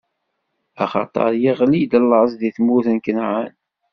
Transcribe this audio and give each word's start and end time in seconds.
Axaṭer 0.83 1.31
iɣli-d 1.49 1.93
laẓ 2.03 2.31
di 2.39 2.49
tmurt 2.55 2.87
n 2.95 2.97
Kanɛan. 3.05 3.53